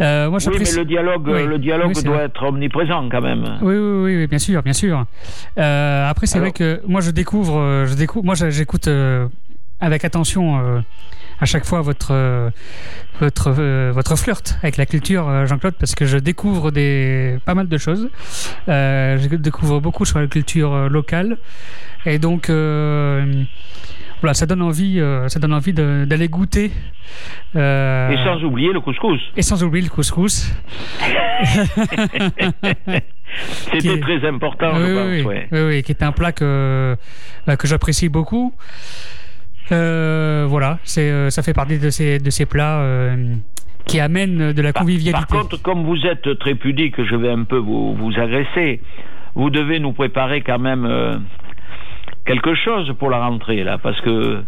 [0.00, 1.46] Euh, moi, Oui, mais le dialogue, Oui.
[1.46, 2.24] le dialogue Oui, doit vrai.
[2.26, 3.44] être omniprésent quand même.
[3.62, 5.04] Oui, oui, oui, oui, bien sûr, bien sûr.
[5.58, 9.26] Euh, après, c'est vrai que moi, je découvre, euh, je découvre, moi, j'écoute euh,
[9.80, 10.80] avec attention euh,
[11.40, 12.50] à chaque fois votre
[13.20, 17.54] votre euh, votre flirt avec la culture, euh, Jean-Claude, parce que je découvre des pas
[17.54, 18.08] mal de choses.
[18.68, 21.38] Euh, je découvre beaucoup sur la culture locale,
[22.04, 22.50] et donc.
[24.16, 26.70] Euh, voilà, ça donne envie, euh, ça donne envie d'aller goûter.
[27.54, 29.20] euh, Et sans oublier le couscous.
[29.36, 30.52] et sans oublier le couscous.
[33.72, 35.06] C'était est- très important, oui, je oui, pense.
[35.06, 35.48] oui, ouais.
[35.52, 36.96] oui, oui, qui est un plat que,
[37.46, 38.54] bah, que j'apprécie beaucoup.
[39.72, 43.34] Euh, voilà, c'est, euh, ça fait partie de ces, de ces plats euh,
[43.84, 45.12] qui amènent de la convivialité.
[45.12, 48.80] par contre, comme vous êtes très pudique, je vais un peu vous, vous agresser.
[49.34, 51.18] Vous devez nous préparer quand même euh,
[52.26, 54.42] quelque chose pour la rentrée, là, parce que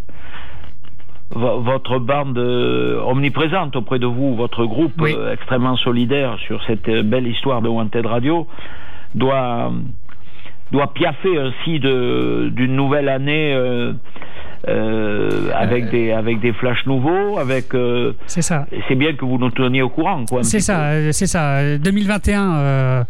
[1.31, 5.15] vo- votre bande euh, omniprésente auprès de vous, votre groupe Oui.
[5.17, 8.47] euh, extrêmement solidaire sur cette euh, belle histoire de Wanted Radio,
[9.15, 9.73] doit,
[10.73, 13.93] doit piaffer ainsi d'une nouvelle année euh,
[14.67, 17.75] euh, avec, des, avec des flashs nouveaux, avec...
[17.75, 18.67] euh, c'est ça.
[18.89, 20.43] c'est bien que vous nous teniez au courant, quoi.
[20.43, 21.77] C'est ça, euh, c'est ça.
[21.79, 23.05] 2021 euh,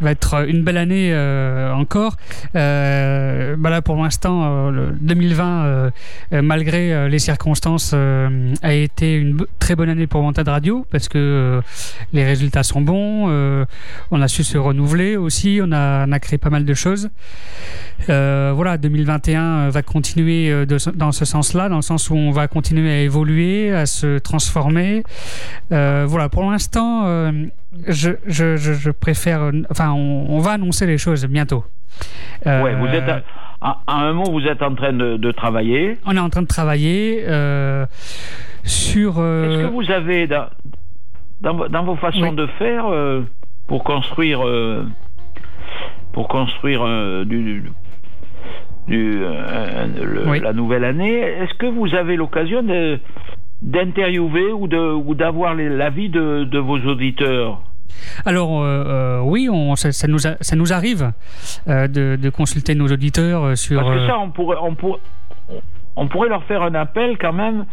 [0.00, 2.16] va être une belle année euh, encore.
[2.54, 5.90] Euh, bah là, pour l'instant, euh, le 2020, euh,
[6.32, 10.86] euh, malgré euh, les circonstances, euh, a été une très bonne année pour Montade Radio
[10.90, 11.60] parce que euh,
[12.12, 13.26] les résultats sont bons.
[13.28, 13.64] euh,
[14.10, 15.60] on a su se renouveler aussi.
[15.62, 17.10] On a, on a créé pas mal de choses.
[18.08, 22.30] Euh, voilà, 2021 va continuer euh, de dans ce sens-là, dans le sens où on
[22.30, 25.02] va continuer à évoluer, à se transformer.
[25.72, 27.32] Euh, voilà, pour l'instant, euh,
[27.88, 29.50] je, je, je, je préfère.
[29.70, 31.64] Enfin, on, on va annoncer les choses bientôt.
[32.46, 33.08] Euh, Ouais, vous êtes
[33.60, 35.98] à, un mot, vous êtes en train de, de travailler.
[36.06, 37.86] On est en train de travailler euh,
[38.64, 39.14] sur.
[39.18, 40.46] euh, Est-ce que vous avez dans,
[41.40, 42.34] dans, vo- dans vos façons Oui.
[42.36, 43.22] de faire euh,
[43.68, 44.40] pour construire
[46.12, 46.84] pour construire
[47.24, 47.62] du,
[48.88, 50.40] du, euh, le- Oui.
[50.40, 52.62] la nouvelle année, est-ce que vous avez l'occasion
[53.62, 57.60] d'interviewer ou d'avoir l'avis de, de vos auditeurs?
[58.24, 61.12] Alors euh, euh, oui, on, ça, ça nous a- ça nous arrive
[61.68, 63.80] euh, de, de consulter nos auditeurs sur.
[63.82, 64.98] Parce que ça, on pourrait, on, pour-
[65.96, 67.66] on pourrait leur faire un appel quand même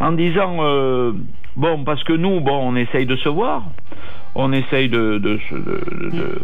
[0.00, 1.12] en disant euh,
[1.56, 3.64] bon, parce que nous, bon, on essaye de se voir,
[4.34, 6.42] on essaye de se- de- de-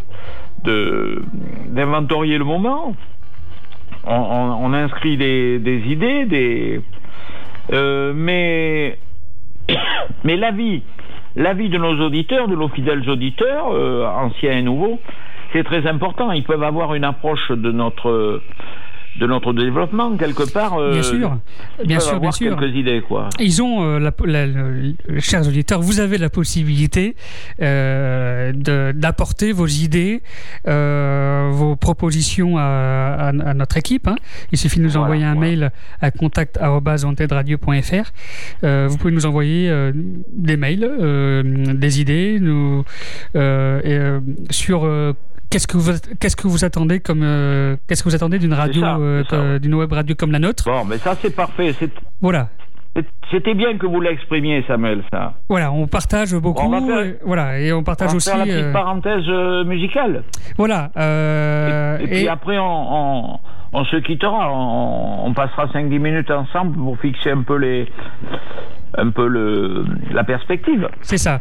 [0.64, 1.22] de-
[1.68, 2.94] d'inventorier le moment.
[4.06, 6.80] On, inscrit des, des idées, des
[7.72, 8.98] euh, mais
[10.24, 10.82] mais l'avis
[11.36, 14.98] l'avis de nos auditeurs, de nos fidèles auditeurs, euh, anciens et nouveaux,
[15.52, 16.32] c'est très important.
[16.32, 18.40] Ils peuvent avoir une approche de notre
[19.20, 20.78] de notre développement quelque part.
[20.78, 21.38] euh, Bien sûr,
[21.84, 22.56] bien sûr, bien sûr.
[22.58, 23.28] quelques idées quoi.
[23.38, 24.46] Ils ont, euh, la,
[25.20, 27.14] chers auditeurs, vous avez la possibilité
[27.60, 28.52] euh,
[28.94, 30.22] d'apporter vos idées,
[30.66, 34.08] euh, vos propositions à, à- à notre équipe.
[34.08, 34.16] hein.
[34.52, 35.50] Il suffit de nous Voilà, envoyer un voilà.
[35.50, 38.12] mail à contact@wantedradio.fr.
[38.64, 39.70] Euh, vous pouvez nous envoyer
[40.32, 40.88] des mails,
[41.76, 42.84] des idées, nous,
[43.34, 43.98] et,
[44.50, 44.84] sur
[45.50, 48.84] Qu'est-ce que vous qu'est-ce que vous attendez comme euh, qu'est-ce que vous attendez d'une radio
[48.84, 49.58] euh, ouais.
[49.58, 50.64] d'une web radio comme la nôtre?
[50.64, 51.74] Bon, mais ça c'est parfait.
[52.20, 52.48] Voilà.
[53.30, 55.02] C'était bien que vous l'exprimiez, Samuel.
[55.12, 55.34] Ça.
[55.48, 56.62] Voilà, on partage beaucoup.
[56.64, 58.28] On va faire- et, voilà, et on On partage va aussi.
[58.28, 60.24] faire la petite euh, parenthèse euh, musicale.
[60.58, 60.90] voilà.
[60.96, 63.38] euh, et, puis après, on, on,
[63.72, 64.52] on se quittera.
[64.52, 67.88] On, on passera 5-10 minutes ensemble pour fixer un peu les
[69.00, 70.88] un peu le, la perspective.
[71.02, 71.38] c'est ça.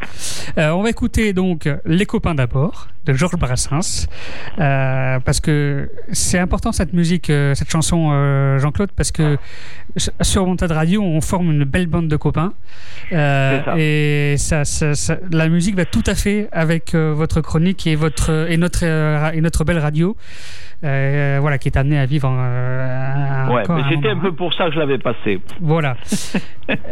[0.57, 4.07] Euh, on va écouter donc Les copains d'abord de Georges Brassens
[4.59, 9.37] euh, parce que c'est important cette musique, euh, cette chanson Jean-Claude parce que
[10.21, 12.53] sur Montade Radio on forme une belle bande de copains
[13.09, 13.73] ça.
[13.77, 18.47] et ça, ça- ça- la musique va tout à fait avec votre chronique et votre
[18.49, 18.83] et notre
[19.33, 20.15] et notre belle radio
[20.81, 24.35] voilà qui est amenée à vivre euh, Ouais, mais c'était un peu hein.
[24.37, 25.39] pour ça que je l'avais passé.
[25.59, 25.97] Voilà.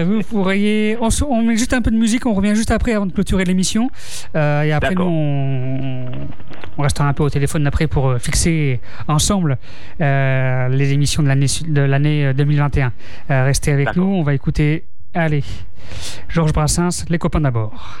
[0.00, 0.96] Euh, vous pourriez.
[1.00, 3.90] On, met juste un peu de musique, on revient juste après avant de clôturer l'émission.
[4.34, 6.06] Euh, et après, nous, on,
[6.78, 9.58] on restera un peu au téléphone après pour euh, fixer ensemble
[10.00, 12.92] euh, les émissions de l'année su- de l'année euh, 2021.
[13.30, 14.84] Euh, restez avec nous, on va écouter.
[15.14, 15.44] Allez,
[16.28, 18.00] Georges Brassens, les copains d'abord.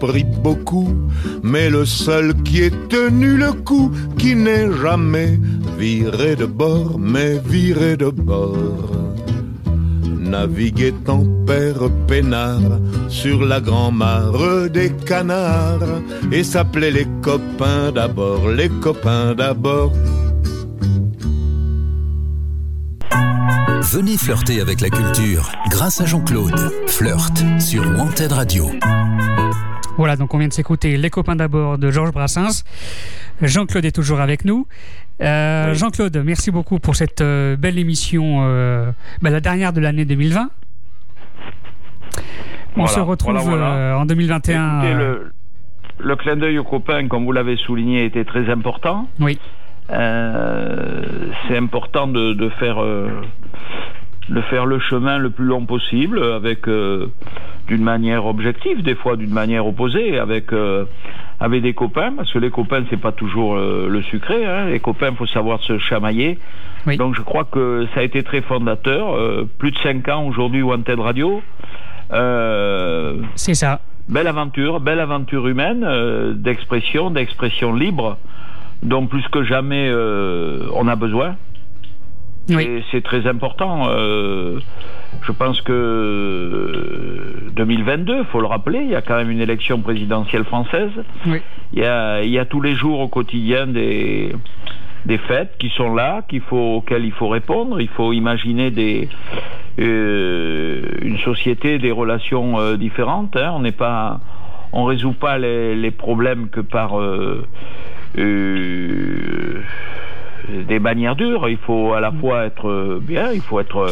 [0.00, 0.88] Pris beaucoup,
[1.42, 5.38] mais le seul qui ait tenu le coup, qui n'est jamais
[5.78, 8.90] viré de bord, mais viré de bord.
[10.18, 12.78] Naviguait en père peinard
[13.08, 16.00] sur la grand-mare des canards
[16.32, 19.92] et s'appelait les copains d'abord, les copains d'abord.
[23.82, 26.60] Venez flirter avec la culture grâce à Jean-Claude.
[26.86, 28.70] Flirt sur Wanted Radio.
[30.00, 32.64] Voilà, donc on vient de s'écouter Les copains d'abord de Georges Brassens.
[33.42, 34.66] Jean-Claude est toujours avec nous.
[35.20, 40.06] Euh, Jean-Claude, merci beaucoup pour cette euh, belle émission, euh, bah, la dernière de l'année
[40.06, 40.48] 2020.
[42.16, 42.20] On
[42.76, 43.98] Voilà, se retrouve voilà, voilà.
[43.98, 44.78] en 2021.
[44.78, 45.32] Écoutez, euh, le,
[46.02, 49.06] le clin d'œil aux copains, comme vous l'avez souligné, était très important.
[49.20, 49.38] Oui.
[49.90, 52.78] C'est important de, de faire
[54.30, 57.08] de faire le chemin le plus long possible avec euh,
[57.66, 60.84] d'une manière objective, des fois d'une manière opposée, avec euh,
[61.40, 64.46] avec des copains, parce que les copains c'est pas toujours euh, le sucré.
[64.46, 64.66] Hein.
[64.66, 66.38] Les copains, faut savoir se chamailler.
[66.86, 66.96] Oui.
[66.96, 69.14] Donc je crois que ça a été très fondateur.
[69.14, 71.42] Euh, plus de 5 ans aujourd'hui Wanted Radio.
[72.12, 73.80] Euh, C'est ça.
[74.08, 78.18] Belle aventure, belle aventure humaine, euh, d'expression, d'expression libre,
[78.82, 81.36] dont plus que jamais euh, on a besoin.
[82.48, 82.62] Oui.
[82.64, 83.88] Et c'est très important.
[83.90, 84.58] euh,
[85.22, 89.80] je pense que euh, 2022, faut le rappeler, il y a quand même une élection
[89.80, 90.90] présidentielle française.
[91.26, 91.40] Oui.
[91.72, 94.32] Il y a, il y a tous les jours au quotidien des,
[95.06, 97.80] des fêtes qui sont là, qu'il faut, auxquelles il faut répondre.
[97.80, 99.08] Il faut imaginer des,
[99.78, 103.36] euh, une société, des relations euh, différentes.
[103.36, 103.52] hein.
[103.54, 104.20] On n'est pas,
[104.72, 107.46] on résout pas les, les problèmes que par euh,
[108.18, 109.60] euh,
[110.48, 111.48] des bannières dures.
[111.48, 113.86] Il faut à la fois être bien, il faut être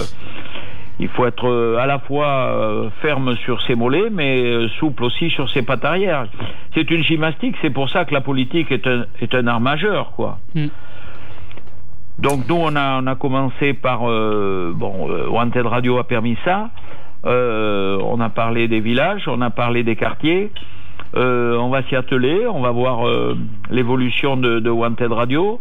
[1.00, 5.62] il faut être à la fois ferme sur ses mollets, mais souple aussi sur ses
[5.62, 6.26] pattes arrière.
[6.74, 10.12] C'est une gymnastique, c'est pour ça que la politique est un, est un art majeur,
[10.16, 10.38] quoi.
[10.54, 10.66] Mm.
[12.18, 14.10] Donc nous, on a, on a commencé par...
[14.10, 16.70] euh, bon, euh, Wanted Radio a permis ça.
[17.26, 20.50] Euh, on a parlé des villages, on a parlé des quartiers.
[21.16, 23.36] Euh, on va s'y atteler, on va voir euh,
[23.70, 25.60] l'évolution de, de Wanted Radio.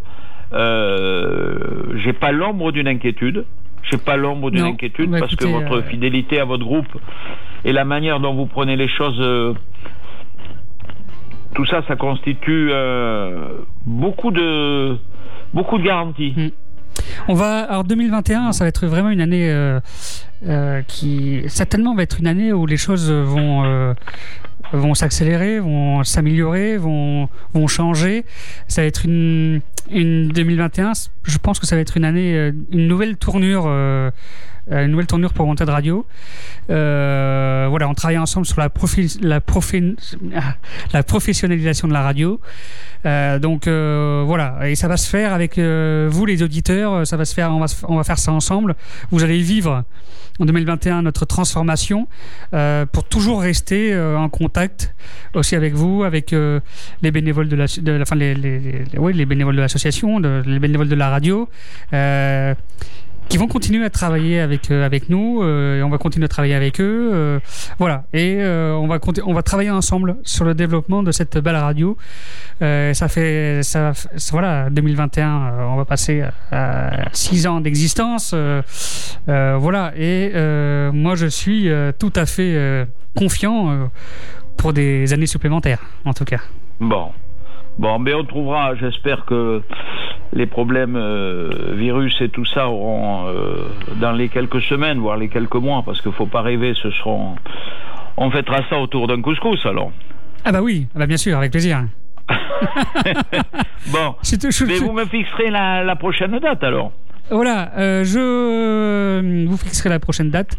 [0.54, 3.46] Euh, J'ai pas l'ombre d'une inquiétude.
[3.90, 6.88] J'ai pas l'ombre d'une inquiétude Bah, parce que votre euh, fidélité à votre groupe
[7.64, 9.54] et la manière dont vous prenez les choses, euh,
[11.56, 14.98] tout ça, ça constitue euh, beaucoup de
[15.54, 16.34] beaucoup de garanties.
[16.36, 16.50] Mm.
[17.30, 19.80] On va alors 2021, ça va être vraiment une année euh,
[20.48, 23.96] euh, qui certainement va être une année où les choses vont
[24.74, 28.26] vont s'accélérer, vont s'améliorer, vont vont changer.
[28.68, 29.62] Ça va être une
[29.92, 30.94] une 2021.
[31.24, 33.66] Je pense que ça va être une année, euh, une nouvelle tournure.
[33.68, 34.12] euh,
[34.70, 36.06] euh, une nouvelle tournure pour Wanted Radio.
[36.68, 38.70] Voilà, on travaille ensemble sur la,
[39.22, 39.40] la,
[40.94, 42.40] la professionnalisation de la radio.
[43.06, 47.52] Donc voilà, et ça va se faire avec vous les auditeurs, ça va se faire,
[47.88, 48.76] on va, faire ça ensemble.
[49.12, 49.86] Vous allez vivre
[50.40, 52.08] en 2021 notre transformation
[52.92, 54.94] pour toujours rester en contact
[55.34, 56.32] aussi avec vous, avec
[57.02, 60.90] les bénévoles de la, de la- les, oui, les bénévoles de l'association, de- les bénévoles
[60.90, 61.48] de la radio.
[61.94, 62.54] euh,
[63.30, 66.30] qui vont continuer à travailler avec euh, avec nous euh, et on va continuer à
[66.30, 67.42] travailler avec eux
[67.78, 71.98] voilà et on va on va travailler ensemble sur le développement de cette belle radio
[72.62, 73.92] ça fait ça,
[74.32, 76.24] voilà 2021 euh, on va passer
[76.54, 78.34] à 6 ans d'existence
[79.28, 80.32] voilà et
[80.94, 81.70] moi je suis
[82.00, 83.90] tout à fait confiant
[84.56, 86.40] pour des années supplémentaires en tout cas
[86.80, 87.10] Bon.
[87.80, 89.62] Bon, mais on trouvera, j'espère que
[90.34, 93.68] les problèmes euh, virus et tout ça auront, euh,
[94.02, 97.36] dans les quelques semaines, voire les quelques mois, parce qu'il faut pas rêver, ce seront...
[98.18, 99.92] On fêtera ça autour d'un couscous, alors.
[100.44, 101.84] ah bah oui ah bah bien sûr avec plaisir
[103.92, 104.16] Bon.
[104.68, 106.92] Mais vous me fixerez la, la prochaine date, alors.
[107.30, 110.58] Voilà, euh, je vous fixerai la prochaine date.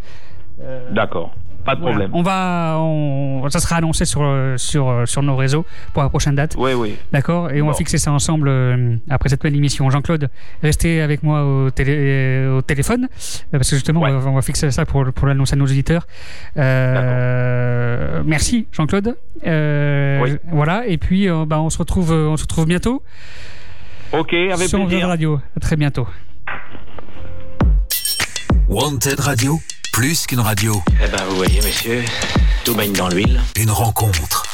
[0.93, 1.35] D'accord.
[1.69, 1.97] Pas de Voilà.
[2.09, 2.11] problème.
[2.15, 4.25] On va, on- ça sera annoncé sur
[4.57, 6.55] sur sur nos réseaux pour la prochaine date.
[6.59, 6.97] Oui, oui.
[7.13, 7.51] D'accord.
[7.51, 9.91] Et on va fixer ça ensemble euh, après cette belle émission.
[9.91, 10.31] Jean-Claude,
[10.63, 14.11] restez avec moi au, télé, euh, au téléphone euh, parce que justement Ouais.
[14.13, 16.07] on, va, on va fixer ça pour pour l'annoncer à nos auditeurs.
[16.57, 19.17] Euh, merci Jean-Claude.
[19.47, 20.37] Euh, Oui.
[20.51, 20.87] Voilà.
[20.87, 23.03] Et puis euh, bah, on se retrouve on se retrouve bientôt
[24.13, 25.09] Ok, avec sur plaisir.
[25.09, 25.41] Radio.
[25.57, 26.07] À très bientôt.
[28.69, 29.59] Wanted Radio,
[29.93, 32.05] plus qu'une radio, Eh ben, vous voyez, messieurs,
[32.65, 33.41] tout baigne dans l'huile.
[33.57, 34.45] une rencontre.